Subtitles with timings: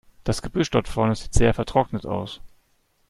[0.23, 2.41] Das Gebüsch dort vorne sieht sehr vertrocknet aus.